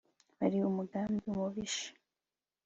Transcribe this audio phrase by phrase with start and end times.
[0.39, 1.87] Wari umugambi mubisha